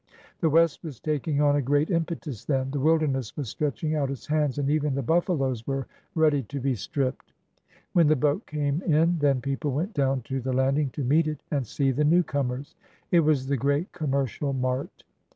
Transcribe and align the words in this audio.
The 0.39 0.49
West 0.49 0.83
was 0.83 0.99
taking 0.99 1.41
on 1.41 1.55
a 1.55 1.61
great 1.61 1.91
impetus 1.91 2.43
then— 2.45 2.71
the 2.71 2.79
wilderness 2.79 3.37
was 3.37 3.49
stretching 3.49 3.93
out 3.93 4.09
its 4.09 4.25
hands, 4.25 4.57
and 4.57 4.67
even 4.67 4.95
the 4.95 5.03
buffaloes 5.03 5.67
were 5.67 5.85
ready 6.15 6.41
to 6.41 6.59
be 6.59 6.73
stripped. 6.73 7.33
When 7.93 8.07
the 8.07 8.15
boat 8.15 8.47
came 8.47 8.81
in 8.81 9.19
then 9.19 9.41
people 9.41 9.69
went 9.69 9.93
down 9.93 10.21
to 10.23 10.39
the 10.41 10.45
FORTY 10.51 10.57
YEARS 10.57 10.57
AGO 10.87 10.91
351 11.03 11.11
landing 11.13 11.23
to 11.23 11.29
meet 11.29 11.31
it 11.31 11.55
and 11.55 11.67
see 11.67 11.91
the 11.91 12.03
newcomers. 12.03 12.75
It 13.11 13.19
was 13.19 13.45
the 13.45 13.57
great 13.57 13.91
commercial 13.91 14.53
mart. 14.53 15.03